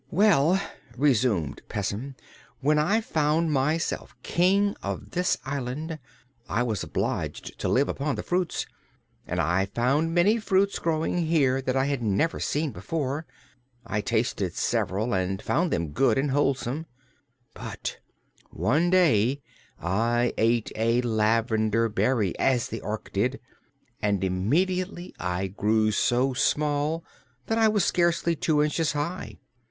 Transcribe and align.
"Well," 0.09 0.59
resumed 0.97 1.61
Pessim, 1.69 2.15
"when 2.59 2.79
I 2.79 3.01
found 3.01 3.51
myself 3.51 4.15
King 4.23 4.75
of 4.81 5.11
this 5.11 5.37
island 5.45 5.99
I 6.49 6.63
was 6.63 6.81
obliged 6.81 7.59
to 7.59 7.69
live 7.69 7.87
upon 7.87 8.15
fruits, 8.15 8.65
and 9.27 9.39
I 9.39 9.67
found 9.67 10.15
many 10.15 10.37
fruits 10.39 10.79
growing 10.79 11.27
here 11.27 11.61
that 11.61 11.75
I 11.77 11.85
had 11.85 12.01
never 12.01 12.39
seen 12.39 12.71
before. 12.71 13.27
I 13.85 14.01
tasted 14.01 14.55
several 14.55 15.13
and 15.13 15.39
found 15.39 15.69
them 15.71 15.89
good 15.91 16.17
and 16.17 16.31
wholesome. 16.31 16.87
But 17.53 17.99
one 18.49 18.89
day 18.89 19.43
I 19.79 20.33
ate 20.35 20.71
a 20.75 21.01
lavender 21.03 21.89
berry 21.89 22.35
as 22.39 22.69
the 22.69 22.81
Ork 22.81 23.11
did 23.13 23.39
and 24.01 24.23
immediately 24.23 25.13
I 25.19 25.45
grew 25.45 25.91
so 25.91 26.33
small 26.33 27.05
that 27.45 27.59
I 27.59 27.67
was 27.67 27.85
scarcely 27.85 28.35
two 28.35 28.63
inches 28.63 28.93
high. 28.93 29.37